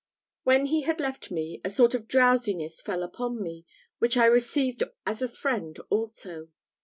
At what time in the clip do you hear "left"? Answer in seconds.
0.99-1.29